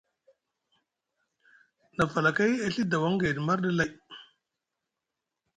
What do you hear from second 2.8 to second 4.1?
dawaŋ gayɗi marɗi lay.